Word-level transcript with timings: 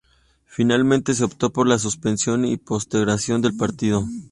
Finalmente 0.47 1.13
se 1.13 1.23
optó 1.23 1.53
por 1.53 1.67
la 1.67 1.77
suspensión 1.77 2.43
y 2.43 2.57
postergación 2.57 3.43
del 3.43 3.55
partido. 3.55 4.03